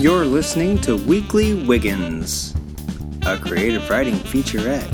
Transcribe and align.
You're 0.00 0.24
listening 0.24 0.78
to 0.78 0.96
Weekly 0.96 1.52
Wiggins, 1.66 2.54
a 3.26 3.36
Creative 3.36 3.86
Riding 3.90 4.14
featurette. 4.14 4.90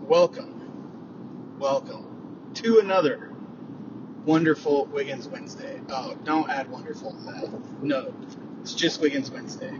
Welcome, 0.00 1.58
welcome 1.58 2.50
to 2.54 2.78
another 2.78 3.30
wonderful 4.24 4.86
Wiggins 4.86 5.28
Wednesday. 5.28 5.78
Oh, 5.90 6.16
don't 6.24 6.48
add 6.48 6.70
wonderful 6.70 7.10
to 7.10 7.22
that. 7.24 7.82
No, 7.82 8.14
it's 8.62 8.72
just 8.72 9.02
Wiggins 9.02 9.30
Wednesday. 9.30 9.78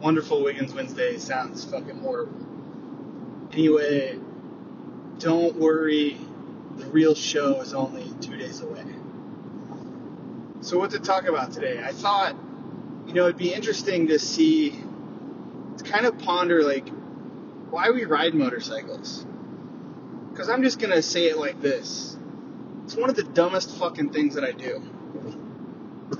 Wonderful 0.00 0.42
Wiggins 0.42 0.72
Wednesday 0.72 1.18
sounds 1.18 1.66
fucking 1.66 1.98
horrible. 1.98 2.40
Anyway, 3.52 4.18
don't 5.18 5.56
worry, 5.56 6.16
the 6.76 6.86
real 6.86 7.14
show 7.14 7.60
is 7.60 7.74
only 7.74 8.10
two 8.22 8.38
days 8.38 8.62
away. 8.62 8.86
So, 10.62 10.78
what 10.78 10.92
to 10.92 11.00
talk 11.00 11.26
about 11.26 11.52
today? 11.52 11.82
I 11.84 11.92
thought, 11.92 12.34
you 13.12 13.20
know, 13.20 13.24
it'd 13.24 13.36
be 13.36 13.52
interesting 13.52 14.06
to 14.06 14.18
see, 14.18 14.70
to 14.70 15.84
kind 15.84 16.06
of 16.06 16.18
ponder, 16.18 16.62
like, 16.62 16.88
why 17.68 17.90
we 17.90 18.06
ride 18.06 18.32
motorcycles. 18.32 19.26
Because 20.30 20.48
I'm 20.48 20.62
just 20.62 20.78
going 20.78 20.92
to 20.92 21.02
say 21.02 21.26
it 21.26 21.36
like 21.36 21.60
this 21.60 22.16
it's 22.84 22.96
one 22.96 23.10
of 23.10 23.16
the 23.16 23.22
dumbest 23.22 23.76
fucking 23.76 24.10
things 24.10 24.34
that 24.34 24.44
I 24.44 24.52
do. 24.52 24.82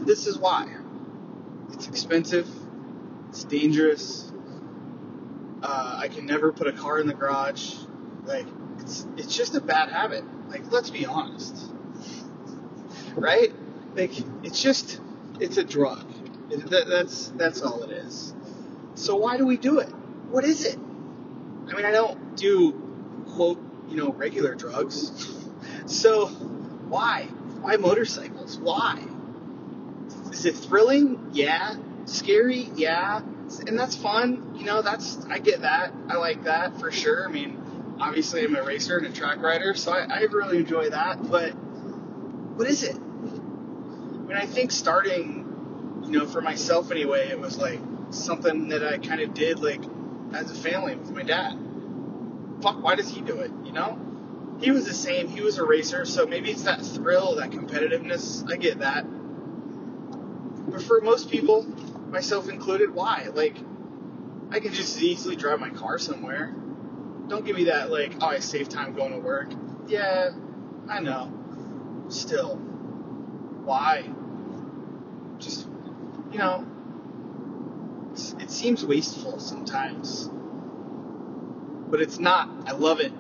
This 0.01 0.27
is 0.27 0.39
why. 0.39 0.69
It's 1.73 1.89
expensive, 1.89 2.49
it's 3.30 3.45
dangerous, 3.45 4.30
uh, 5.63 5.97
I 5.99 6.09
can 6.09 6.27
never 6.27 6.52
put 6.52 6.66
a 6.66 6.73
car 6.73 7.01
in 7.01 7.07
the 7.07 7.15
garage. 7.15 7.74
Like, 8.24 8.47
it's, 8.80 9.07
it's 9.16 9.35
just 9.35 9.55
a 9.55 9.61
bad 9.61 9.91
habit. 9.91 10.24
Like, 10.49 10.71
let's 10.71 10.91
be 10.91 11.07
honest. 11.07 11.57
Right? 13.15 13.52
Like, 13.95 14.13
it's 14.43 14.63
just, 14.63 15.01
it's 15.41 15.57
a 15.57 15.65
drug. 15.65 16.12
That, 16.56 16.87
that's, 16.88 17.29
that's 17.37 17.62
all 17.62 17.83
it 17.83 17.91
is. 17.91 18.34
So 18.95 19.16
why 19.16 19.37
do 19.37 19.47
we 19.47 19.56
do 19.56 19.79
it? 19.79 19.88
What 20.30 20.45
is 20.45 20.65
it? 20.66 20.77
I 20.77 21.74
mean, 21.74 21.85
I 21.85 21.93
don't 21.93 22.37
do, 22.37 22.73
quote, 23.35 23.63
you 23.88 23.96
know, 23.96 24.13
regular 24.13 24.54
drugs. 24.54 25.38
So, 25.87 26.27
why? 26.27 27.24
Why 27.60 27.77
motorcycles? 27.77 28.57
Why? 28.59 29.04
Is 30.30 30.46
it 30.46 30.57
thrilling? 30.57 31.30
Yeah. 31.32 31.74
Scary? 32.07 32.71
Yeah. 32.74 33.21
And 33.66 33.79
that's 33.79 33.96
fun. 33.96 34.57
You 34.59 34.65
know, 34.65 34.82
that's, 34.82 35.24
I 35.27 35.38
get 35.38 35.62
that. 35.62 35.93
I 36.09 36.16
like 36.16 36.45
that 36.45 36.79
for 36.80 36.90
sure. 36.90 37.29
I 37.29 37.30
mean, 37.32 37.96
obviously 38.01 38.45
I'm 38.45 38.57
a 38.57 38.62
racer 38.62 38.96
and 38.99 39.07
a 39.07 39.12
track 39.12 39.40
rider, 39.43 39.74
so 39.74 39.93
I, 39.93 40.07
I 40.09 40.21
really 40.23 40.59
enjoy 40.59 40.90
that. 40.90 41.29
But 41.30 41.51
what 41.51 42.68
is 42.68 42.82
it? 42.82 42.96
I 42.96 42.99
mean, 42.99 44.37
I 44.37 44.46
think 44.46 44.73
starting, 44.73 45.41
you 46.13 46.18
know, 46.18 46.27
for 46.27 46.43
myself 46.43 46.91
anyway, 46.91 47.29
it 47.29 47.41
was 47.41 47.57
like 47.57 47.80
something 48.10 48.68
that 48.68 48.85
I 48.85 48.99
kind 48.99 49.23
of 49.23 49.32
did 49.32 49.60
like 49.60 49.80
as 50.35 50.51
a 50.51 50.55
family 50.55 50.95
with 50.95 51.10
my 51.10 51.23
dad. 51.23 51.59
Fuck, 52.60 52.82
why 52.82 52.96
does 52.96 53.09
he 53.10 53.23
do 53.23 53.38
it? 53.41 53.51
You 53.65 53.73
know? 53.73 53.99
He 54.60 54.71
was 54.71 54.85
the 54.85 54.93
same. 54.93 55.29
He 55.29 55.40
was 55.40 55.57
a 55.59 55.65
racer, 55.65 56.05
so 56.05 56.27
maybe 56.27 56.51
it's 56.51 56.65
that 56.65 56.83
thrill, 56.83 57.37
that 57.37 57.51
competitiveness. 57.51 58.49
I 58.52 58.57
get 58.57 58.80
that. 58.80 59.05
But 60.71 60.83
for 60.83 61.01
most 61.01 61.30
people, 61.30 61.65
myself 62.10 62.49
included, 62.49 62.95
why? 62.95 63.29
Like, 63.33 63.57
I 64.50 64.60
can 64.60 64.72
just 64.72 65.00
easily 65.00 65.34
drive 65.34 65.59
my 65.60 65.71
car 65.71 65.99
somewhere. 65.99 66.55
Don't 67.28 67.44
give 67.44 67.56
me 67.56 67.65
that, 67.65 67.91
like, 67.91 68.12
oh, 68.21 68.27
I 68.27 68.38
save 68.38 68.69
time 68.69 68.93
going 68.93 69.12
to 69.12 69.19
work. 69.19 69.50
Yeah, 69.88 70.31
I 70.88 71.00
know. 71.00 71.33
Still, 72.09 72.56
why? 72.56 74.09
Just, 75.38 75.66
you 76.33 76.38
know, 76.38 76.66
it 78.41 78.50
seems 78.50 78.84
wasteful 78.84 79.38
sometimes. 79.38 80.28
But 81.91 82.00
it's 82.00 82.19
not. 82.19 82.49
I 82.66 82.72
love 82.72 83.00
it. 83.00 83.12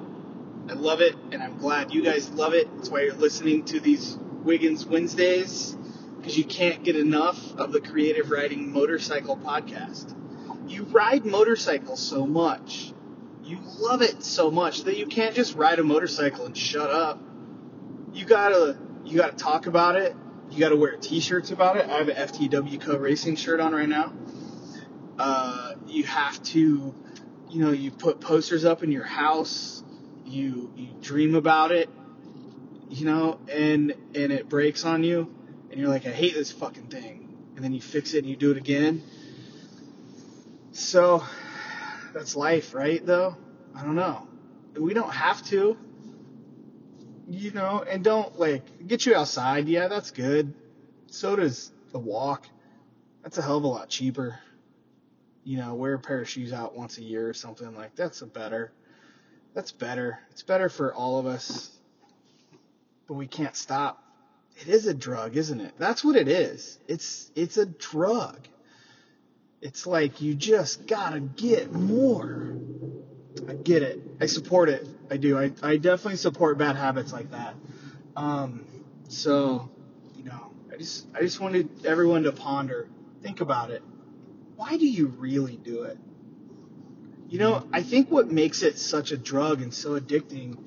I 0.68 0.74
love 0.74 1.00
it, 1.00 1.14
and 1.30 1.42
I'm 1.42 1.58
glad 1.58 1.92
you 1.92 2.02
guys 2.02 2.30
love 2.30 2.54
it. 2.54 2.74
That's 2.76 2.88
why 2.88 3.02
you're 3.02 3.14
listening 3.14 3.64
to 3.66 3.80
these 3.80 4.16
Wiggins 4.44 4.86
Wednesdays, 4.86 5.76
because 6.16 6.38
you 6.38 6.44
can't 6.44 6.82
get 6.82 6.96
enough 6.96 7.54
of 7.56 7.72
the 7.72 7.80
Creative 7.80 8.30
Riding 8.30 8.72
Motorcycle 8.72 9.36
Podcast. 9.36 10.14
You 10.68 10.84
ride 10.84 11.26
motorcycles 11.26 12.00
so 12.00 12.26
much, 12.26 12.92
you 13.44 13.58
love 13.78 14.02
it 14.02 14.22
so 14.22 14.50
much 14.50 14.84
that 14.84 14.96
you 14.96 15.06
can't 15.06 15.34
just 15.34 15.56
ride 15.56 15.78
a 15.78 15.84
motorcycle 15.84 16.46
and 16.46 16.56
shut 16.56 16.90
up. 16.90 17.20
You 18.14 18.24
gotta, 18.24 18.78
you 19.04 19.18
gotta 19.18 19.36
talk 19.36 19.66
about 19.66 19.96
it. 19.96 20.14
You 20.52 20.58
gotta 20.58 20.76
wear 20.76 20.96
t-shirts 20.96 21.50
about 21.50 21.78
it. 21.78 21.88
I 21.88 21.96
have 21.96 22.08
an 22.10 22.16
FTW 22.28 22.78
Co 22.78 22.98
Racing 22.98 23.36
shirt 23.36 23.58
on 23.58 23.72
right 23.72 23.88
now. 23.88 24.12
Uh, 25.18 25.72
you 25.86 26.04
have 26.04 26.42
to, 26.42 26.94
you 27.48 27.64
know, 27.64 27.70
you 27.70 27.90
put 27.90 28.20
posters 28.20 28.66
up 28.66 28.82
in 28.82 28.92
your 28.92 29.02
house. 29.02 29.82
You 30.26 30.70
you 30.76 30.88
dream 31.00 31.36
about 31.36 31.72
it, 31.72 31.88
you 32.90 33.06
know, 33.06 33.40
and 33.50 33.94
and 34.14 34.30
it 34.30 34.50
breaks 34.50 34.84
on 34.84 35.02
you, 35.04 35.34
and 35.70 35.80
you're 35.80 35.88
like, 35.88 36.04
I 36.04 36.10
hate 36.10 36.34
this 36.34 36.52
fucking 36.52 36.88
thing, 36.88 37.34
and 37.56 37.64
then 37.64 37.72
you 37.72 37.80
fix 37.80 38.12
it 38.12 38.18
and 38.18 38.28
you 38.28 38.36
do 38.36 38.50
it 38.50 38.58
again. 38.58 39.02
So 40.72 41.24
that's 42.12 42.36
life, 42.36 42.74
right? 42.74 43.04
Though 43.04 43.38
I 43.74 43.84
don't 43.84 43.96
know. 43.96 44.28
We 44.78 44.92
don't 44.92 45.14
have 45.14 45.42
to, 45.46 45.78
you 47.28 47.50
know, 47.52 47.84
and 47.88 48.02
don't 48.02 48.38
like 48.38 48.86
get 48.86 49.06
you 49.06 49.14
outside. 49.14 49.68
Yeah, 49.68 49.88
that's 49.88 50.10
good. 50.10 50.54
So 51.06 51.36
does 51.36 51.70
the 51.92 51.98
walk. 51.98 52.46
That's 53.22 53.38
a 53.38 53.42
hell 53.42 53.58
of 53.58 53.64
a 53.64 53.68
lot 53.68 53.88
cheaper. 53.88 54.38
You 55.44 55.58
know, 55.58 55.74
wear 55.74 55.94
a 55.94 55.98
pair 55.98 56.20
of 56.20 56.28
shoes 56.28 56.52
out 56.52 56.76
once 56.76 56.98
a 56.98 57.02
year 57.02 57.28
or 57.28 57.34
something 57.34 57.74
like 57.74 57.94
that's 57.96 58.22
a 58.22 58.26
better. 58.26 58.72
That's 59.54 59.72
better. 59.72 60.18
It's 60.30 60.42
better 60.42 60.68
for 60.68 60.94
all 60.94 61.18
of 61.18 61.26
us. 61.26 61.70
But 63.06 63.14
we 63.14 63.26
can't 63.26 63.56
stop. 63.56 64.02
It 64.60 64.68
is 64.68 64.86
a 64.86 64.94
drug, 64.94 65.36
isn't 65.36 65.60
it? 65.60 65.74
That's 65.78 66.04
what 66.04 66.16
it 66.16 66.28
is. 66.28 66.78
It's 66.88 67.30
it's 67.34 67.56
a 67.56 67.66
drug. 67.66 68.38
It's 69.60 69.86
like 69.86 70.20
you 70.20 70.34
just 70.34 70.86
gotta 70.86 71.20
get 71.20 71.72
more. 71.72 72.56
I 73.48 73.54
get 73.54 73.82
it. 73.82 74.00
I 74.20 74.26
support 74.26 74.68
it. 74.68 74.86
I 75.10 75.16
do. 75.16 75.38
I, 75.38 75.52
I 75.62 75.76
definitely 75.76 76.16
support 76.16 76.58
bad 76.58 76.76
habits 76.76 77.12
like 77.12 77.30
that. 77.30 77.54
Um, 78.16 78.64
so, 79.08 79.70
you 80.16 80.24
know, 80.24 80.52
I 80.72 80.76
just 80.76 81.06
I 81.14 81.20
just 81.20 81.40
wanted 81.40 81.84
everyone 81.84 82.22
to 82.24 82.32
ponder, 82.32 82.88
think 83.22 83.40
about 83.40 83.70
it. 83.70 83.82
Why 84.56 84.76
do 84.76 84.86
you 84.86 85.08
really 85.08 85.56
do 85.56 85.82
it? 85.84 85.98
You 87.28 87.38
know, 87.38 87.66
I 87.72 87.82
think 87.82 88.10
what 88.10 88.30
makes 88.30 88.62
it 88.62 88.78
such 88.78 89.10
a 89.10 89.16
drug 89.16 89.62
and 89.62 89.72
so 89.72 89.98
addicting 89.98 90.58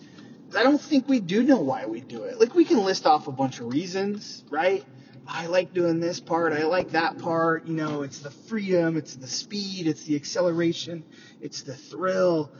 I 0.55 0.63
don't 0.63 0.81
think 0.81 1.07
we 1.07 1.19
do 1.19 1.43
know 1.43 1.59
why 1.59 1.85
we 1.85 2.01
do 2.01 2.23
it. 2.23 2.39
Like 2.39 2.55
we 2.55 2.65
can 2.65 2.83
list 2.83 3.05
off 3.05 3.27
a 3.27 3.31
bunch 3.31 3.59
of 3.59 3.67
reasons, 3.67 4.43
right? 4.49 4.83
I 5.27 5.47
like 5.47 5.73
doing 5.73 5.99
this 5.99 6.19
part, 6.19 6.53
I 6.53 6.63
like 6.65 6.91
that 6.91 7.17
part, 7.17 7.65
you 7.65 7.73
know, 7.73 8.03
it's 8.03 8.19
the 8.19 8.29
freedom, 8.29 8.95
it's 8.95 9.15
the 9.15 9.27
speed, 9.27 9.87
it's 9.87 10.03
the 10.03 10.15
acceleration, 10.15 11.03
it's 11.41 11.63
the 11.63 11.73
thrill, 11.73 12.51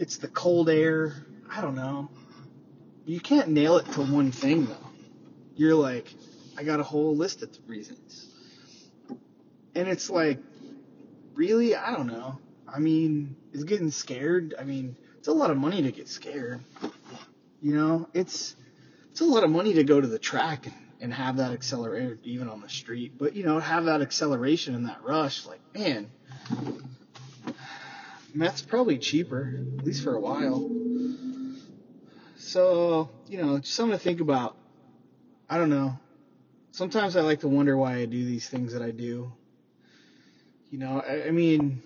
it's 0.00 0.16
the 0.16 0.28
cold 0.28 0.70
air. 0.70 1.14
I 1.52 1.60
don't 1.60 1.76
know. 1.76 2.08
You 3.04 3.20
can't 3.20 3.50
nail 3.50 3.76
it 3.76 3.86
to 3.92 4.00
one 4.00 4.32
thing 4.32 4.64
though. 4.64 4.88
You're 5.56 5.74
like, 5.74 6.12
I 6.56 6.64
got 6.64 6.80
a 6.80 6.82
whole 6.82 7.14
list 7.14 7.42
of 7.42 7.50
reasons. 7.66 8.26
And 9.74 9.88
it's 9.88 10.08
like, 10.08 10.38
really? 11.34 11.76
I 11.76 11.94
don't 11.94 12.06
know. 12.06 12.38
I 12.66 12.78
mean, 12.78 13.36
is 13.52 13.64
getting 13.64 13.90
scared? 13.90 14.54
I 14.58 14.64
mean, 14.64 14.96
it's 15.18 15.28
a 15.28 15.32
lot 15.32 15.50
of 15.50 15.58
money 15.58 15.82
to 15.82 15.92
get 15.92 16.08
scared. 16.08 16.60
You 17.60 17.74
know, 17.74 18.08
it's 18.14 18.56
it's 19.10 19.20
a 19.20 19.24
lot 19.24 19.44
of 19.44 19.50
money 19.50 19.74
to 19.74 19.84
go 19.84 20.00
to 20.00 20.06
the 20.06 20.18
track 20.18 20.66
and, 20.66 20.74
and 21.02 21.12
have 21.12 21.36
that 21.36 21.52
accelerator 21.52 22.18
even 22.24 22.48
on 22.48 22.62
the 22.62 22.70
street. 22.70 23.18
But 23.18 23.36
you 23.36 23.44
know, 23.44 23.60
have 23.60 23.84
that 23.84 24.00
acceleration 24.00 24.74
and 24.74 24.86
that 24.86 25.04
rush, 25.04 25.44
like 25.44 25.60
man, 25.74 26.10
meth's 28.34 28.62
probably 28.62 28.98
cheaper, 28.98 29.60
at 29.78 29.84
least 29.84 30.02
for 30.02 30.14
a 30.14 30.20
while. 30.20 30.70
So, 32.36 33.10
you 33.28 33.42
know, 33.42 33.58
just 33.58 33.74
something 33.74 33.96
to 33.96 34.02
think 34.02 34.20
about. 34.20 34.56
I 35.48 35.58
don't 35.58 35.70
know. 35.70 35.98
Sometimes 36.72 37.16
I 37.16 37.20
like 37.20 37.40
to 37.40 37.48
wonder 37.48 37.76
why 37.76 37.96
I 37.96 38.04
do 38.06 38.24
these 38.24 38.48
things 38.48 38.72
that 38.72 38.82
I 38.82 38.92
do. 38.92 39.32
You 40.70 40.78
know, 40.78 41.02
I, 41.06 41.28
I 41.28 41.30
mean, 41.32 41.82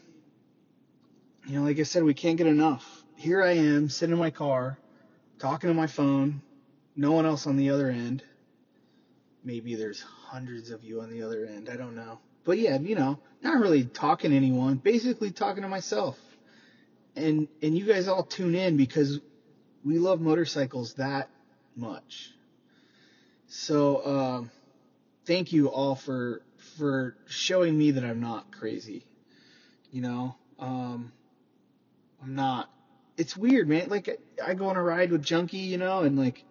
you 1.47 1.59
know, 1.59 1.65
like 1.65 1.79
I 1.79 1.83
said, 1.85 2.05
we 2.05 2.15
can't 2.15 2.37
get 2.37 2.47
enough. 2.47 3.03
Here 3.17 3.43
I 3.43 3.53
am, 3.53 3.89
sitting 3.89 4.13
in 4.13 4.19
my 4.19 4.31
car, 4.31 4.79
talking 5.39 5.69
to 5.69 5.75
my 5.75 5.87
phone, 5.87 6.43
no 6.97 7.13
one 7.13 7.27
else 7.27 7.47
on 7.47 7.57
the 7.57 7.71
other 7.71 7.89
end. 7.89 8.23
Maybe 9.43 9.75
there's 9.75 10.03
hundreds 10.03 10.71
of 10.71 10.85
you 10.85 11.01
on 11.01 11.11
the 11.11 11.23
other 11.23 11.47
end, 11.47 11.69
I 11.71 11.77
don't 11.77 11.95
know. 11.95 12.19
But 12.45 12.59
yeah, 12.59 12.79
you 12.79 12.95
know, 12.95 13.19
not 13.43 13.59
really 13.59 13.85
talking 13.85 14.31
to 14.31 14.37
anyone, 14.37 14.77
basically 14.77 15.31
talking 15.31 15.63
to 15.63 15.69
myself. 15.69 16.19
And 17.17 17.49
and 17.63 17.77
you 17.77 17.85
guys 17.85 18.09
all 18.09 18.25
tune 18.25 18.55
in 18.55 18.77
because 18.77 19.21
we 19.85 19.99
love 19.99 20.21
motorcycles 20.21 20.95
that 20.95 21.29
much. 21.77 22.31
So 23.47 24.05
um, 24.05 24.51
thank 25.27 25.53
you 25.53 25.69
all 25.69 25.95
for 25.95 26.43
for 26.79 27.17
showing 27.27 27.77
me 27.77 27.93
that 27.93 28.05
I'm 28.05 28.21
not 28.21 28.51
crazy. 28.51 29.05
You 29.93 30.03
know, 30.03 30.35
um, 30.59 31.13
I'm 32.23 32.35
not. 32.35 32.71
It's 33.17 33.37
weird, 33.37 33.69
man. 33.69 33.89
Like 33.89 34.21
I 34.45 34.55
go 34.55 34.67
on 34.69 34.77
a 34.77 34.83
ride 34.83 35.13
with 35.13 35.23
Junkie, 35.23 35.59
you 35.59 35.79
know, 35.79 36.01
and 36.01 36.19
like 36.19 36.43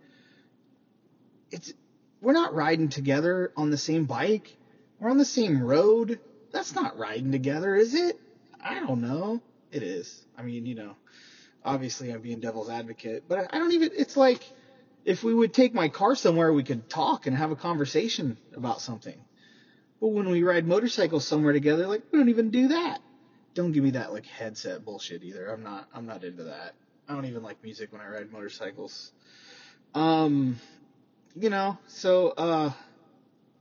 it's 1.52 1.74
we're 2.22 2.34
not 2.34 2.56
riding 2.56 2.88
together 2.88 3.52
on 3.58 3.70
the 3.70 3.78
same 3.78 4.06
bike. 4.06 4.56
We're 5.00 5.10
on 5.10 5.18
the 5.18 5.26
same 5.26 5.62
road. 5.62 6.20
That's 6.52 6.74
not 6.74 6.98
riding 6.98 7.32
together, 7.32 7.76
is 7.76 7.94
it? 7.94 8.18
I 8.64 8.76
don't 8.76 9.02
know. 9.02 9.42
It 9.74 9.82
is. 9.82 10.24
I 10.38 10.44
mean, 10.44 10.68
you 10.68 10.76
know, 10.76 10.96
obviously 11.66 12.12
I'm 12.12 12.22
being 12.22 12.40
devil's 12.40 12.70
advocate, 12.70 13.24
but 13.28 13.50
I 13.52 13.58
don't 13.58 13.72
even. 13.72 13.90
It's 13.98 14.16
like 14.16 14.44
if 15.04 15.24
we 15.24 15.34
would 15.34 15.52
take 15.52 15.74
my 15.74 15.90
car 15.90 16.16
somewhere, 16.16 16.54
we 16.54 16.64
could 16.64 16.88
talk 16.90 17.26
and 17.26 17.36
have 17.36 17.52
a 17.52 17.56
conversation 17.56 18.38
about 18.56 18.82
something. 18.82 19.20
But 20.00 20.10
when 20.10 20.30
we 20.30 20.44
ride 20.44 20.68
motorcycles 20.68 21.28
somewhere 21.28 21.54
together, 21.54 21.88
like 21.88 22.04
we 22.12 22.20
don't 22.20 22.30
even 22.30 22.52
do 22.52 22.68
that. 22.70 23.00
Don't 23.56 23.72
give 23.72 23.84
me 23.84 23.92
that 23.92 24.14
like 24.14 24.28
headset 24.28 24.86
bullshit 24.86 25.24
either. 25.24 25.48
I'm 25.48 25.64
not. 25.64 25.88
I'm 25.92 26.06
not 26.06 26.24
into 26.24 26.44
that. 26.44 26.76
I 27.10 27.16
don't 27.16 27.26
even 27.26 27.42
like 27.42 27.64
music 27.64 27.92
when 27.92 28.02
I 28.02 28.08
ride 28.08 28.32
motorcycles. 28.32 29.12
Um, 29.96 30.60
you 31.36 31.50
know, 31.50 31.80
so 31.88 32.30
uh, 32.30 32.72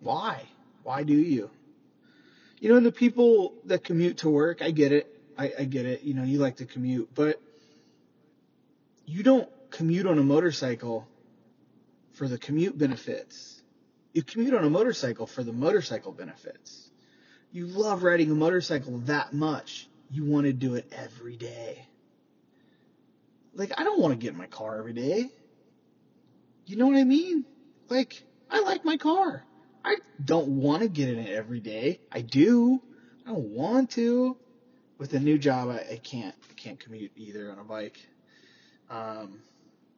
why? 0.01 0.43
Why 0.83 1.05
do 1.05 1.15
you? 1.15 1.51
You 2.61 2.69
know, 2.69 2.81
the 2.81 2.93
people 2.93 3.55
that 3.65 3.83
commute 3.83 4.19
to 4.19 4.29
work, 4.31 4.63
I 4.63 4.71
get 4.73 4.93
it. 4.93 5.12
I, 5.43 5.53
I 5.59 5.65
get 5.65 5.87
it. 5.87 6.03
You 6.03 6.15
know, 6.15 6.23
you 6.23 6.39
like 6.39 6.59
to 6.59 6.67
commute, 6.67 7.13
but 7.15 7.41
you 9.07 9.25
don't 9.25 9.49
commute 9.71 10.07
on 10.07 10.19
a 10.19 10.23
motorcycle 10.23 11.09
for 12.13 12.29
the 12.29 12.39
commute 12.39 12.79
benefits. 12.79 13.61
You 14.13 14.23
commute 14.23 14.55
on 14.55 14.65
a 14.65 14.71
motorcycle 14.71 15.27
for 15.27 15.43
the 15.43 15.53
motorcycle 15.53 16.13
benefits. 16.13 16.91
You 17.51 17.67
love 17.67 18.05
riding 18.05 18.31
a 18.31 18.35
motorcycle 18.37 18.99
that 19.07 19.33
much. 19.33 19.89
You 20.11 20.25
want 20.25 20.47
to 20.47 20.53
do 20.53 20.77
it 20.77 20.93
every 20.93 21.37
day. 21.37 21.87
Like, 23.55 23.73
I 23.77 23.83
don't 23.83 24.01
want 24.01 24.13
to 24.13 24.19
get 24.19 24.33
in 24.33 24.39
my 24.39 24.47
car 24.47 24.79
every 24.79 24.93
day. 24.93 25.29
You 26.67 26.77
know 26.77 26.87
what 26.87 26.97
I 26.97 27.05
mean? 27.05 27.45
Like, 27.89 28.23
I 28.49 28.61
like 28.61 28.85
my 28.85 28.97
car. 28.97 29.45
I 29.85 29.97
don't 30.25 30.61
want 30.61 30.83
to 30.83 30.89
get 30.89 31.09
in 31.09 31.19
it 31.19 31.31
every 31.31 31.59
day. 31.59 31.99
I 32.13 32.21
do. 32.21 32.81
I 33.27 33.31
don't 33.31 33.49
want 33.49 33.91
to. 33.93 34.37
With 35.03 35.15
a 35.15 35.19
new 35.19 35.37
job, 35.37 35.69
I, 35.69 35.95
I 35.95 36.01
can't. 36.01 36.33
I 36.49 36.53
can't 36.55 36.79
commute 36.79 37.11
either 37.17 37.51
on 37.51 37.59
a 37.59 37.65
bike. 37.65 38.07
Um, 38.89 39.41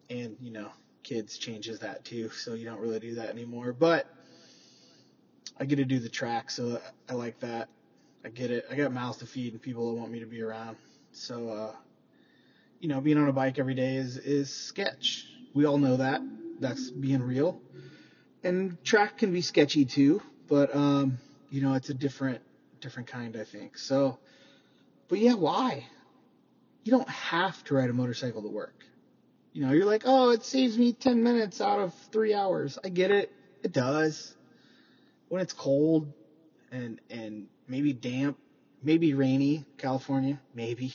and 0.09 0.35
you 0.41 0.51
know, 0.51 0.71
kids 1.03 1.37
changes 1.37 1.81
that 1.81 2.07
too, 2.07 2.31
so 2.31 2.55
you 2.55 2.65
don't 2.65 2.81
really 2.81 3.01
do 3.01 3.17
that 3.17 3.29
anymore. 3.29 3.75
But 3.75 4.07
I 5.61 5.67
get 5.67 5.77
to 5.77 5.85
do 5.85 5.99
the 5.99 6.09
track, 6.09 6.51
so 6.51 6.81
I 7.07 7.13
like 7.13 7.39
that. 7.41 7.69
I 8.25 8.31
get 8.31 8.51
it. 8.51 8.65
I 8.71 8.77
got 8.77 8.93
mouths 8.93 9.19
to 9.19 9.27
feed 9.27 9.53
and 9.53 9.61
people 9.61 9.93
that 9.93 10.01
want 10.01 10.11
me 10.11 10.21
to 10.21 10.27
be 10.27 10.41
around. 10.41 10.79
So, 11.13 11.51
uh, 11.51 11.75
you 12.81 12.89
know, 12.89 13.03
being 13.03 13.19
on 13.19 13.29
a 13.29 13.33
bike 13.35 13.59
every 13.59 13.75
day 13.75 13.97
is 13.97 14.17
is 14.17 14.51
sketch. 14.51 15.27
We 15.53 15.67
all 15.67 15.77
know 15.77 15.99
that. 15.99 16.23
That's 16.61 16.91
being 16.91 17.21
real. 17.21 17.61
And 18.43 18.83
track 18.83 19.19
can 19.19 19.35
be 19.35 19.43
sketchy 19.43 19.85
too, 19.85 20.23
but 20.49 20.75
um, 20.75 21.19
you 21.51 21.61
know, 21.61 21.75
it's 21.75 21.91
a 21.91 21.95
different 21.95 22.41
different 22.81 23.09
kind, 23.09 23.37
I 23.37 23.45
think. 23.45 23.77
So, 23.77 24.19
but 25.09 25.19
yeah, 25.19 25.35
why? 25.35 25.87
You 26.83 26.93
don't 26.93 27.09
have 27.09 27.63
to 27.65 27.75
ride 27.75 27.91
a 27.91 27.93
motorcycle 27.93 28.43
to 28.43 28.49
work. 28.49 28.85
You 29.53 29.65
know, 29.65 29.73
you're 29.73 29.87
like, 29.87 30.03
oh, 30.05 30.31
it 30.31 30.45
saves 30.45 30.77
me 30.77 30.93
10 30.93 31.23
minutes 31.23 31.61
out 31.61 31.79
of 31.79 31.95
three 32.11 32.35
hours. 32.35 32.79
I 32.85 32.89
get 32.89 33.11
it. 33.11 33.33
It 33.63 33.73
does. 33.73 34.35
When 35.29 35.41
it's 35.41 35.53
cold 35.53 36.13
and, 36.73 37.01
and 37.09 37.47
maybe 37.69 37.93
damp, 37.93 38.37
maybe 38.83 39.15
rainy, 39.15 39.65
California, 39.79 40.41
maybe, 40.55 40.93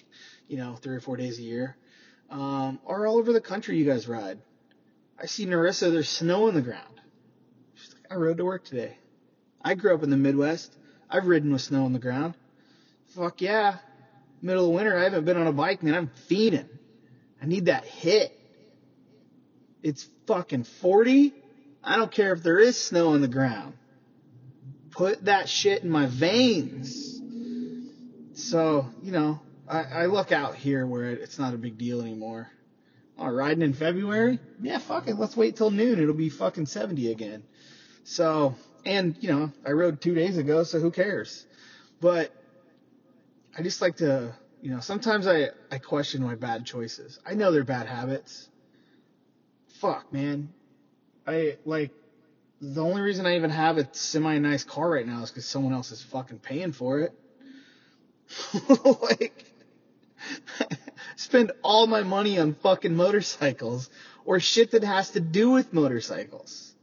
you 0.48 0.58
know, 0.58 0.76
three 0.76 0.96
or 0.96 1.00
four 1.00 1.18
days 1.18 1.40
a 1.40 1.42
year. 1.42 1.78
Um, 2.30 2.80
or 2.84 3.08
all 3.08 3.18
over 3.18 3.34
the 3.34 3.42
country 3.42 3.78
you 3.78 3.86
guys 3.86 4.08
ride. 4.08 4.40
I 5.18 5.26
see 5.26 5.46
Narissa, 5.46 5.92
there's 5.92 6.10
snow 6.10 6.48
on 6.48 6.54
the 6.54 6.62
ground. 6.62 7.02
She's 7.76 7.94
like, 7.94 8.12
I 8.12 8.16
rode 8.16 8.38
to 8.38 8.46
work 8.46 8.66
today. 8.66 8.98
I 9.62 9.74
grew 9.76 9.94
up 9.94 10.04
in 10.04 10.10
the 10.10 10.18
Midwest. 10.18 10.76
I've 11.10 11.28
ridden 11.28 11.52
with 11.52 11.62
snow 11.62 11.86
on 11.86 11.94
the 11.94 12.00
ground. 12.00 12.36
Fuck 13.08 13.42
yeah. 13.42 13.78
Middle 14.42 14.68
of 14.68 14.72
winter, 14.74 14.98
I 14.98 15.04
haven't 15.04 15.26
been 15.26 15.38
on 15.38 15.48
a 15.48 15.52
bike, 15.52 15.84
man. 15.84 15.96
I'm 15.96 16.12
fiending. 16.30 16.68
I 17.42 17.46
need 17.46 17.66
that 17.66 17.86
hit. 17.86 18.36
It's 19.84 20.08
fucking 20.28 20.64
40. 20.64 21.34
I 21.84 21.96
don't 21.96 22.12
care 22.12 22.34
if 22.34 22.44
there 22.44 22.60
is 22.60 22.78
snow 22.78 23.10
on 23.10 23.22
the 23.22 23.28
ground. 23.28 23.74
Put 24.92 25.26
that 25.26 25.48
shit 25.48 25.84
in 25.84 25.90
my 25.90 26.08
veins. 26.08 27.20
So, 28.34 28.88
you 29.02 29.12
know, 29.12 29.40
I, 29.68 29.84
I 29.84 30.06
look 30.08 30.32
out 30.32 30.56
here 30.56 30.86
where 30.86 31.12
it's 31.12 31.40
not 31.40 31.54
a 31.54 31.58
big 31.58 31.78
deal 31.78 32.02
anymore. 32.02 32.50
Oh, 33.18 33.30
riding 33.30 33.62
in 33.62 33.74
February? 33.74 34.40
Yeah, 34.62 34.80
fuck 34.80 35.08
it. 35.08 35.16
Let's 35.16 35.36
wait 35.36 35.58
till 35.58 35.72
noon. 35.72 36.00
It'll 36.00 36.14
be 36.14 36.30
fucking 36.30 36.66
70 36.66 37.12
again. 37.12 37.44
So, 38.06 38.56
and, 38.86 39.16
you 39.20 39.30
know, 39.30 39.52
I 39.66 39.72
rode 39.72 40.02
two 40.02 40.16
days 40.16 40.38
ago, 40.38 40.64
so 40.64 40.80
who 40.80 40.90
cares? 40.90 41.46
But 42.00 42.34
I 43.60 43.62
just 43.62 43.82
like 43.82 43.98
to, 43.98 44.34
you 44.62 44.72
know, 44.72 44.80
sometimes 44.80 45.28
I, 45.28 45.50
I 45.70 45.78
question 45.78 46.24
my 46.24 46.36
bad 46.36 46.66
choices. 46.66 47.20
I 47.26 47.36
know 47.36 47.52
they're 47.52 47.64
bad 47.64 47.88
habits 47.88 48.50
fuck, 49.80 50.12
man. 50.12 50.50
I 51.26 51.58
like 51.66 51.92
the 52.62 52.84
only 52.84 53.02
reason 53.02 53.26
I 53.26 53.38
even 53.38 53.50
have 53.50 53.78
a 53.78 53.88
semi 53.94 54.38
nice 54.40 54.64
car 54.64 54.90
right 54.90 55.08
now 55.08 55.24
is 55.24 55.32
because 55.32 55.46
someone 55.46 55.74
else 55.74 55.92
is 55.92 56.04
fucking 56.04 56.40
paying 56.40 56.74
for 56.74 57.00
it. 57.00 57.14
like, 59.02 59.46
spend 61.16 61.54
all 61.64 61.88
my 61.88 62.04
money 62.04 62.40
on 62.40 62.56
fucking 62.56 62.96
motorcycles 62.96 63.90
or 64.26 64.40
shit 64.40 64.72
that 64.72 64.84
has 64.84 65.12
to 65.12 65.20
do 65.20 65.52
with 65.52 65.74
motorcycles. 65.74 66.74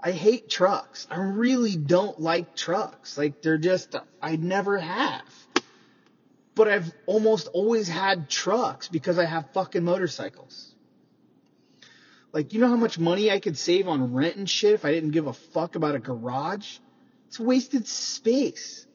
I 0.00 0.12
hate 0.12 0.48
trucks. 0.48 1.08
I 1.10 1.18
really 1.18 1.76
don't 1.76 2.20
like 2.20 2.54
trucks. 2.54 3.18
Like, 3.18 3.42
they're 3.42 3.58
just, 3.58 3.96
I 4.22 4.36
never 4.36 4.78
have. 4.78 5.24
But 6.58 6.66
I've 6.66 6.92
almost 7.06 7.46
always 7.52 7.86
had 7.88 8.28
trucks 8.28 8.88
because 8.88 9.16
I 9.16 9.24
have 9.24 9.52
fucking 9.52 9.84
motorcycles. 9.84 10.74
Like, 12.32 12.52
you 12.52 12.58
know 12.58 12.66
how 12.66 12.74
much 12.74 12.98
money 12.98 13.30
I 13.30 13.38
could 13.38 13.56
save 13.56 13.86
on 13.86 14.12
rent 14.12 14.34
and 14.34 14.50
shit 14.50 14.74
if 14.74 14.84
I 14.84 14.90
didn't 14.90 15.12
give 15.12 15.28
a 15.28 15.32
fuck 15.32 15.76
about 15.76 15.94
a 15.94 16.00
garage? 16.00 16.78
It's 17.28 17.38
wasted 17.38 17.86
space. 17.86 18.88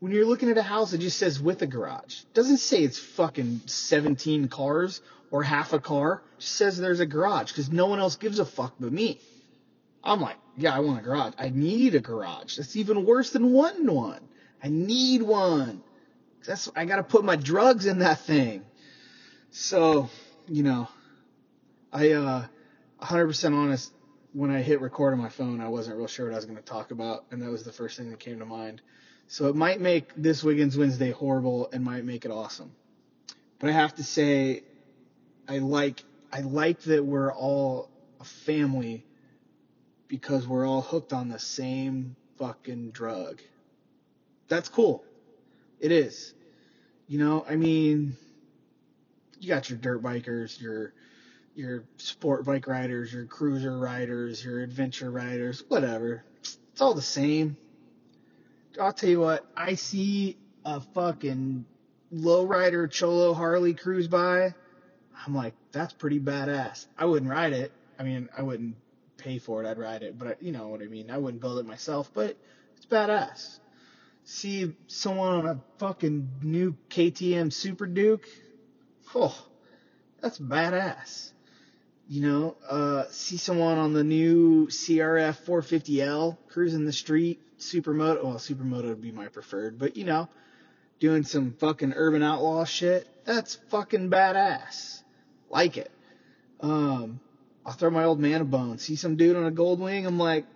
When 0.00 0.10
you're 0.10 0.26
looking 0.26 0.50
at 0.50 0.58
a 0.58 0.62
house, 0.62 0.92
it 0.92 0.98
just 0.98 1.18
says 1.18 1.40
with 1.40 1.62
a 1.62 1.68
garage. 1.68 2.22
It 2.22 2.34
doesn't 2.34 2.58
say 2.58 2.82
it's 2.82 2.98
fucking 2.98 3.60
17 3.66 4.48
cars 4.48 5.00
or 5.30 5.44
half 5.44 5.72
a 5.72 5.78
car. 5.78 6.24
It 6.36 6.40
just 6.40 6.56
says 6.56 6.78
there's 6.78 6.98
a 6.98 7.06
garage 7.06 7.52
because 7.52 7.70
no 7.70 7.86
one 7.86 8.00
else 8.00 8.16
gives 8.16 8.40
a 8.40 8.44
fuck 8.44 8.74
but 8.80 8.92
me. 8.92 9.20
I'm 10.02 10.20
like, 10.20 10.38
yeah, 10.56 10.74
I 10.74 10.80
want 10.80 10.98
a 10.98 11.02
garage. 11.02 11.34
I 11.38 11.50
need 11.50 11.94
a 11.94 12.00
garage. 12.00 12.56
That's 12.56 12.74
even 12.74 13.06
worse 13.06 13.30
than 13.30 13.52
wanting 13.52 13.86
one. 13.86 14.20
I 14.60 14.68
need 14.68 15.22
one. 15.22 15.84
That's 16.46 16.70
I 16.74 16.84
gotta 16.84 17.02
put 17.02 17.24
my 17.24 17.36
drugs 17.36 17.86
in 17.86 18.00
that 18.00 18.20
thing. 18.20 18.64
So, 19.50 20.08
you 20.46 20.62
know, 20.62 20.88
I 21.92 22.12
uh 22.12 22.46
100% 23.00 23.54
honest, 23.54 23.92
when 24.32 24.50
I 24.50 24.60
hit 24.60 24.80
record 24.80 25.12
on 25.12 25.20
my 25.20 25.28
phone, 25.28 25.60
I 25.60 25.68
wasn't 25.68 25.96
real 25.96 26.06
sure 26.06 26.26
what 26.26 26.32
I 26.32 26.36
was 26.36 26.44
going 26.44 26.56
to 26.56 26.62
talk 26.62 26.90
about, 26.90 27.24
and 27.30 27.40
that 27.42 27.50
was 27.50 27.64
the 27.64 27.72
first 27.72 27.96
thing 27.96 28.10
that 28.10 28.18
came 28.18 28.40
to 28.40 28.44
mind. 28.46 28.82
So 29.28 29.48
it 29.48 29.54
might 29.54 29.80
make 29.80 30.10
this 30.16 30.42
Wiggins 30.42 30.76
Wednesday 30.76 31.12
horrible 31.12 31.68
and 31.72 31.84
might 31.84 32.04
make 32.04 32.24
it 32.24 32.30
awesome. 32.30 32.72
But 33.58 33.70
I 33.70 33.72
have 33.72 33.94
to 33.96 34.04
say, 34.04 34.62
I 35.48 35.58
like 35.58 36.02
I 36.32 36.40
like 36.40 36.80
that 36.82 37.04
we're 37.04 37.32
all 37.32 37.90
a 38.20 38.24
family 38.24 39.04
because 40.08 40.46
we're 40.46 40.66
all 40.66 40.82
hooked 40.82 41.12
on 41.12 41.28
the 41.28 41.38
same 41.38 42.16
fucking 42.38 42.90
drug. 42.90 43.40
That's 44.48 44.68
cool. 44.68 45.04
It 45.80 45.92
is. 45.92 46.34
You 47.06 47.18
know, 47.18 47.44
I 47.48 47.56
mean, 47.56 48.16
you 49.40 49.48
got 49.48 49.70
your 49.70 49.78
dirt 49.78 50.02
bikers, 50.02 50.60
your 50.60 50.92
your 51.54 51.84
sport 51.96 52.44
bike 52.44 52.68
riders, 52.68 53.12
your 53.12 53.24
cruiser 53.24 53.76
riders, 53.76 54.44
your 54.44 54.60
adventure 54.60 55.10
riders, 55.10 55.64
whatever. 55.68 56.22
It's 56.40 56.80
all 56.80 56.94
the 56.94 57.02
same. 57.02 57.56
I'll 58.80 58.92
tell 58.92 59.10
you 59.10 59.20
what, 59.20 59.44
I 59.56 59.74
see 59.74 60.36
a 60.64 60.80
fucking 60.80 61.64
lowrider 62.14 62.88
Cholo 62.90 63.34
Harley 63.34 63.74
cruise 63.74 64.06
by. 64.06 64.54
I'm 65.26 65.34
like, 65.34 65.54
that's 65.72 65.92
pretty 65.92 66.20
badass. 66.20 66.86
I 66.96 67.06
wouldn't 67.06 67.30
ride 67.30 67.52
it. 67.52 67.72
I 67.98 68.04
mean, 68.04 68.28
I 68.36 68.42
wouldn't 68.42 68.76
pay 69.16 69.38
for 69.38 69.62
it. 69.62 69.68
I'd 69.68 69.78
ride 69.78 70.04
it, 70.04 70.16
but 70.16 70.28
I, 70.28 70.34
you 70.40 70.52
know 70.52 70.68
what 70.68 70.80
I 70.80 70.86
mean. 70.86 71.10
I 71.10 71.18
wouldn't 71.18 71.40
build 71.40 71.58
it 71.58 71.66
myself, 71.66 72.10
but 72.14 72.36
it's 72.76 72.86
badass. 72.86 73.58
See 74.30 74.74
someone 74.88 75.34
on 75.36 75.46
a 75.46 75.60
fucking 75.78 76.28
new 76.42 76.76
KTM 76.90 77.52
Super 77.52 77.86
Duke. 77.86 78.26
Oh, 79.14 79.36
that's 80.20 80.38
badass 80.38 81.32
you 82.08 82.22
know, 82.22 82.56
uh, 82.68 83.04
see 83.10 83.36
someone 83.36 83.76
on 83.76 83.92
the 83.92 84.02
new 84.02 84.66
CRF 84.68 85.44
450L 85.44 86.38
cruising 86.48 86.86
the 86.86 86.92
street. 86.92 87.40
supermoto. 87.58 88.24
Well, 88.24 88.34
supermoto 88.36 88.88
would 88.88 89.02
be 89.02 89.12
my 89.12 89.28
preferred, 89.28 89.78
but 89.78 89.96
you 89.96 90.04
know, 90.04 90.28
doing 91.00 91.22
some 91.24 91.52
fucking 91.52 91.92
urban 91.94 92.22
outlaw 92.22 92.64
shit. 92.64 93.06
That's 93.26 93.56
fucking 93.68 94.10
badass. 94.10 95.02
Like 95.50 95.76
it. 95.76 95.90
Um, 96.60 97.20
I'll 97.64 97.74
throw 97.74 97.90
my 97.90 98.04
old 98.04 98.20
man 98.20 98.40
a 98.40 98.44
bone. 98.44 98.78
See 98.78 98.96
some 98.96 99.16
dude 99.16 99.36
on 99.36 99.44
a 99.44 99.50
gold 99.50 99.78
wing. 99.78 100.06
I'm 100.06 100.18
like, 100.18 100.46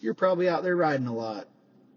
you're 0.00 0.14
probably 0.14 0.48
out 0.48 0.62
there 0.62 0.76
riding 0.76 1.08
a 1.08 1.14
lot. 1.14 1.48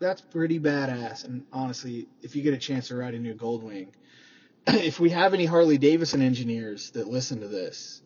That's 0.06 0.22
pretty 0.22 0.60
badass. 0.60 1.26
And 1.26 1.46
honestly, 1.52 2.08
if 2.22 2.36
you 2.36 2.44
get 2.44 2.54
a 2.54 2.60
chance 2.60 2.90
to 2.90 2.96
ride 2.96 3.16
a 3.16 3.20
new 3.20 3.34
Goldwing, 3.34 3.88
if 4.68 5.00
we 5.00 5.10
have 5.10 5.34
any 5.34 5.46
Harley 5.46 5.80
Davidson 5.80 6.22
engineers 6.22 6.92
that 6.92 7.08
listen 7.08 7.42
to 7.42 7.48
this, 7.48 8.04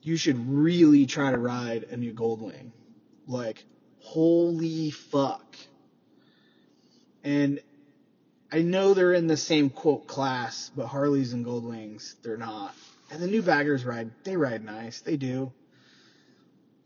you 0.00 0.16
should 0.16 0.48
really 0.48 1.04
try 1.04 1.30
to 1.30 1.36
ride 1.36 1.84
a 1.84 1.98
new 1.98 2.14
Goldwing. 2.14 2.70
Like, 3.26 3.62
holy 4.00 4.90
fuck. 4.90 5.54
And 7.22 7.60
I 8.50 8.62
know 8.62 8.94
they're 8.94 9.12
in 9.12 9.26
the 9.26 9.36
same 9.36 9.68
quote 9.68 10.06
class, 10.06 10.70
but 10.74 10.86
Harleys 10.86 11.34
and 11.34 11.44
Goldwings, 11.44 12.14
they're 12.22 12.38
not. 12.38 12.74
And 13.10 13.20
the 13.20 13.26
new 13.26 13.42
baggers 13.42 13.84
ride, 13.84 14.12
they 14.24 14.38
ride 14.38 14.64
nice, 14.64 15.02
they 15.02 15.18
do. 15.18 15.52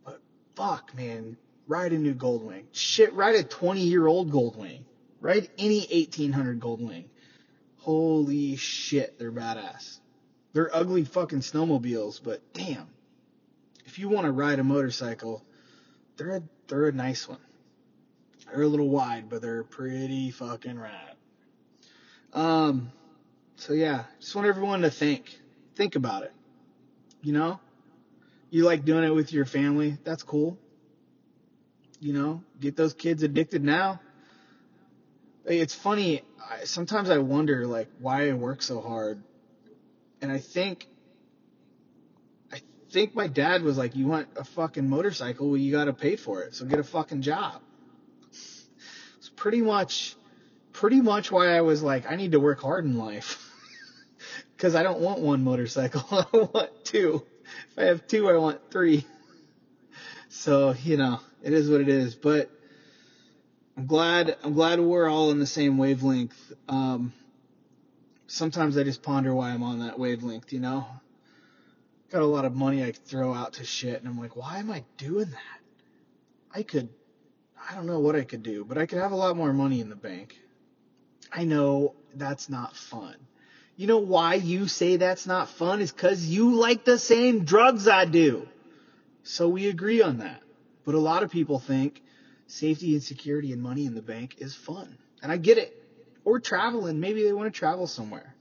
But 0.04 0.21
fuck, 0.56 0.97
man, 0.97 1.37
ride 1.66 1.92
a 1.92 1.99
new 1.99 2.14
Goldwing. 2.14 2.64
Shit, 2.73 3.12
ride 3.14 3.35
a 3.35 3.42
20 3.44 3.80
year 3.80 4.06
old 4.06 4.30
Goldwing. 4.30 4.82
Ride 5.20 5.49
any 5.58 5.80
1800 5.80 6.61
Goldwing. 6.61 7.04
Holy 7.78 8.56
shit, 8.56 9.18
they're 9.18 9.32
badass. 9.32 9.99
They're 10.52 10.75
ugly 10.75 11.04
fucking 11.04 11.40
snowmobiles, 11.40 12.20
but 12.23 12.40
damn. 12.52 12.88
If 13.85 13.99
you 13.99 14.08
want 14.08 14.26
to 14.26 14.32
ride 14.32 14.58
a 14.58 14.64
motorcycle, 14.64 15.44
they're 16.16 16.37
a, 16.37 16.42
they're 16.68 16.88
a 16.88 16.92
nice 16.92 17.28
one. 17.28 17.38
They're 18.46 18.62
a 18.62 18.68
little 18.68 18.88
wide, 18.88 19.28
but 19.28 19.42
they're 19.42 19.64
pretty 19.64 20.30
fucking 20.30 20.78
rad. 20.78 21.14
Um, 22.32 22.92
so 23.56 23.73
yeah, 23.73 24.04
just 24.20 24.35
want 24.35 24.46
everyone 24.46 24.82
to 24.82 24.90
think, 24.90 25.38
think 25.75 25.96
about 25.96 26.23
it. 26.23 26.32
You 27.23 27.32
know, 27.32 27.61
you 28.50 28.64
like 28.64 28.85
doing 28.85 29.04
it 29.04 29.14
with 29.14 29.32
your 29.32 29.46
family. 29.46 29.99
That's 30.04 30.23
cool. 30.23 30.58
You 32.00 32.12
know, 32.12 32.43
get 32.61 32.76
those 32.76 32.95
kids 32.95 33.23
addicted 33.23 33.65
now. 33.65 34.00
It's 35.45 35.75
funny. 35.75 36.23
I, 36.50 36.65
sometimes 36.65 37.09
I 37.11 37.19
wonder 37.19 37.67
like 37.67 37.88
why 38.00 38.29
I 38.29 38.33
work 38.33 38.62
so 38.62 38.81
hard, 38.81 39.23
and 40.21 40.31
I 40.31 40.38
think, 40.38 40.87
I 42.53 42.61
think 42.91 43.15
my 43.15 43.29
dad 43.29 43.62
was 43.62 43.79
like, 43.79 43.97
"You 43.97 44.07
want 44.07 44.29
a 44.37 44.45
fucking 44.45 44.88
motorcycle? 44.88 45.49
Well, 45.49 45.57
you 45.57 45.73
got 45.73 45.85
to 45.85 45.93
pay 45.93 46.17
for 46.17 46.43
it. 46.43 46.55
So 46.55 46.65
get 46.65 46.79
a 46.79 46.85
fucking 46.85 47.23
job." 47.23 47.62
It's 48.31 49.33
pretty 49.35 49.62
much, 49.62 50.17
pretty 50.73 51.00
much 51.00 51.33
why 51.33 51.57
I 51.57 51.62
was 51.62 51.83
like, 51.83 52.11
I 52.11 52.17
need 52.17 52.33
to 52.33 52.41
work 52.41 52.61
hard 52.61 52.85
in 52.85 52.97
life. 52.97 53.43
Because 54.57 54.75
I 54.75 54.83
don't 54.83 55.00
want 55.00 55.21
one 55.21 55.45
motorcycle. 55.45 56.03
I 56.11 56.25
want 56.33 56.71
two. 56.83 57.26
If 57.73 57.79
I 57.79 57.83
have 57.85 58.07
two, 58.07 58.26
I 58.31 58.38
want 58.38 58.71
three. 58.71 59.05
So, 60.31 60.75
you 60.83 60.97
know, 60.97 61.21
it 61.47 61.53
is 61.53 61.71
what 61.71 61.81
it 61.81 61.88
is. 61.88 62.17
But 62.17 62.50
I'm 63.76 63.87
glad 63.87 64.37
I'm 64.43 64.53
glad 64.53 64.81
we're 64.81 65.09
all 65.09 65.31
in 65.31 65.38
the 65.38 65.47
same 65.47 65.79
wavelength. 65.79 66.37
Um, 66.69 67.12
sometimes 68.26 68.76
I 68.76 68.83
just 68.83 69.00
ponder 69.03 69.33
why 69.33 69.50
I'm 69.50 69.62
on 69.62 69.79
that 69.79 69.97
wavelength, 69.97 70.53
you 70.53 70.59
know? 70.59 70.85
Got 72.11 72.23
a 72.23 72.26
lot 72.26 72.45
of 72.45 72.55
money 72.55 72.83
I 72.83 72.91
throw 72.91 73.33
out 73.33 73.55
to 73.55 73.65
shit 73.65 74.00
and 74.00 74.09
I'm 74.09 74.19
like, 74.19 74.35
why 74.35 74.59
am 74.59 74.73
I 74.73 74.83
doing 74.97 75.31
that? 75.31 75.61
I 76.53 76.65
could 76.65 76.88
I 77.71 77.76
don't 77.76 77.87
know 77.87 78.00
what 78.00 78.17
I 78.17 78.25
could 78.25 78.43
do, 78.43 78.65
but 78.65 78.76
I 78.76 78.87
could 78.87 78.99
have 78.99 79.12
a 79.12 79.17
lot 79.17 79.37
more 79.37 79.53
money 79.53 79.81
in 79.81 79.88
the 79.88 79.97
bank. 79.97 80.37
I 81.33 81.45
know 81.45 81.95
that's 82.15 82.49
not 82.49 82.75
fun. 82.75 83.15
You 83.76 83.87
know 83.87 83.99
why 83.99 84.35
you 84.35 84.67
say 84.67 84.97
that's 84.97 85.26
not 85.29 85.49
fun 85.49 85.81
is 85.81 85.93
cuz 85.93 86.26
you 86.26 86.57
like 86.57 86.85
the 86.85 86.99
same 86.99 87.45
drugs 87.45 87.87
I 87.87 88.05
do. 88.05 88.49
So 89.23 89.49
we 89.49 89.69
agree 89.69 90.03
on 90.03 90.19
that. 90.19 90.43
But 90.87 90.95
a 90.95 91.00
lot 91.00 91.23
of 91.23 91.31
people 91.31 91.59
think 91.59 92.00
safety 92.47 92.95
and 92.95 93.02
security 93.02 93.52
and 93.52 93.61
money 93.61 93.85
in 93.85 93.95
the 93.95 94.00
bank 94.00 94.37
is 94.38 94.55
fun. 94.55 94.97
And 95.23 95.31
I 95.31 95.37
get 95.37 95.59
it. 95.59 95.83
Or 96.25 96.40
traveling. 96.40 97.00
Maybe 97.00 97.23
they 97.25 97.33
want 97.33 97.52
to 97.52 97.59
travel 97.59 97.87
somewhere. 97.87 98.35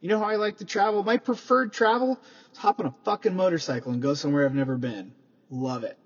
You 0.00 0.10
know 0.10 0.18
how 0.18 0.26
I 0.26 0.36
like 0.36 0.58
to 0.58 0.64
travel? 0.64 1.02
My 1.02 1.16
preferred 1.16 1.72
travel 1.72 2.20
is 2.52 2.58
hop 2.58 2.80
on 2.80 2.86
a 2.86 2.94
fucking 3.04 3.34
motorcycle 3.34 3.92
and 3.92 4.02
go 4.02 4.14
somewhere 4.14 4.44
I've 4.44 4.54
never 4.54 4.76
been. 4.76 5.12
Love 5.50 5.84
it. 5.84 5.98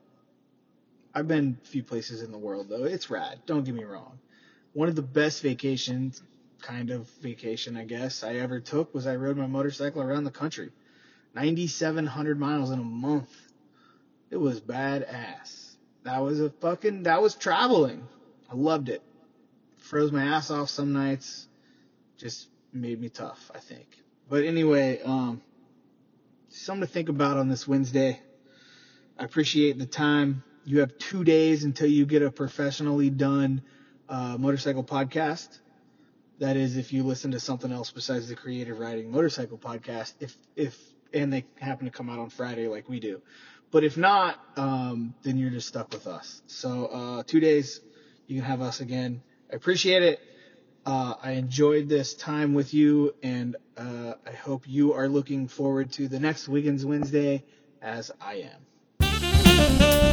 I've 1.12 1.26
been 1.26 1.58
a 1.62 1.66
few 1.66 1.82
places 1.82 2.22
in 2.22 2.30
the 2.30 2.38
world 2.38 2.68
though. 2.68 2.84
It's 2.84 3.10
rad. 3.10 3.40
Don't 3.46 3.64
get 3.64 3.74
me 3.74 3.84
wrong. 3.84 4.18
One 4.72 4.88
of 4.88 4.94
the 4.94 5.02
best 5.02 5.42
vacations, 5.42 6.22
kind 6.62 6.90
of 6.90 7.08
vacation, 7.20 7.76
I 7.76 7.84
guess, 7.84 8.22
I 8.22 8.34
ever 8.36 8.60
took 8.60 8.94
was 8.94 9.08
I 9.08 9.16
rode 9.16 9.36
my 9.36 9.48
motorcycle 9.48 10.02
around 10.02 10.22
the 10.22 10.30
country. 10.30 10.70
9,700 11.34 12.38
miles 12.38 12.70
in 12.70 12.78
a 12.78 12.84
month. 12.84 13.30
It 14.30 14.36
was 14.36 14.60
badass. 14.60 15.69
That 16.04 16.20
was 16.20 16.40
a 16.40 16.50
fucking, 16.50 17.04
that 17.04 17.20
was 17.20 17.34
traveling. 17.34 18.06
I 18.50 18.54
loved 18.54 18.88
it. 18.88 19.02
Froze 19.78 20.12
my 20.12 20.24
ass 20.24 20.50
off 20.50 20.70
some 20.70 20.92
nights. 20.92 21.48
Just 22.16 22.48
made 22.72 23.00
me 23.00 23.08
tough, 23.08 23.50
I 23.54 23.58
think. 23.58 23.86
But 24.28 24.44
anyway, 24.44 25.00
um, 25.02 25.42
something 26.48 26.86
to 26.86 26.92
think 26.92 27.08
about 27.08 27.36
on 27.36 27.48
this 27.48 27.66
Wednesday. 27.66 28.20
I 29.18 29.24
appreciate 29.24 29.78
the 29.78 29.86
time. 29.86 30.42
You 30.64 30.80
have 30.80 30.96
two 30.98 31.24
days 31.24 31.64
until 31.64 31.88
you 31.88 32.06
get 32.06 32.22
a 32.22 32.30
professionally 32.30 33.10
done 33.10 33.62
uh, 34.08 34.36
motorcycle 34.38 34.84
podcast. 34.84 35.58
That 36.38 36.56
is, 36.56 36.76
if 36.76 36.92
you 36.92 37.02
listen 37.02 37.32
to 37.32 37.40
something 37.40 37.70
else 37.70 37.90
besides 37.90 38.28
the 38.28 38.34
Creative 38.34 38.78
Riding 38.78 39.10
Motorcycle 39.10 39.58
podcast, 39.58 40.14
if 40.20 40.36
if 40.56 40.78
and 41.12 41.32
they 41.32 41.44
happen 41.58 41.86
to 41.86 41.90
come 41.90 42.08
out 42.08 42.18
on 42.18 42.30
Friday 42.30 42.68
like 42.68 42.88
we 42.88 43.00
do. 43.00 43.20
But 43.70 43.84
if 43.84 43.96
not, 43.96 44.36
um, 44.56 45.14
then 45.22 45.38
you're 45.38 45.50
just 45.50 45.68
stuck 45.68 45.92
with 45.92 46.06
us. 46.06 46.42
So 46.46 46.86
uh, 46.86 47.22
two 47.24 47.40
days, 47.40 47.80
you 48.26 48.36
can 48.36 48.44
have 48.44 48.60
us 48.60 48.80
again. 48.80 49.22
I 49.50 49.56
appreciate 49.56 50.02
it. 50.02 50.20
Uh, 50.84 51.14
I 51.22 51.32
enjoyed 51.32 51.88
this 51.88 52.14
time 52.14 52.54
with 52.54 52.72
you, 52.72 53.14
and 53.22 53.56
uh, 53.76 54.14
I 54.26 54.32
hope 54.32 54.64
you 54.66 54.94
are 54.94 55.08
looking 55.08 55.46
forward 55.46 55.92
to 55.92 56.08
the 56.08 56.18
next 56.18 56.48
Wiggins 56.48 56.84
Wednesday 56.84 57.44
as 57.82 58.10
I 58.20 58.46
am. 59.00 60.09